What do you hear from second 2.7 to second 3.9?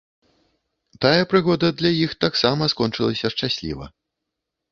скончылася шчасліва.